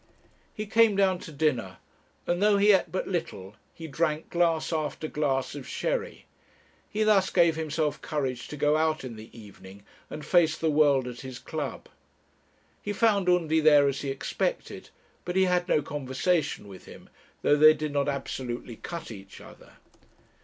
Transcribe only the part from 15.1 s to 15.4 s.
but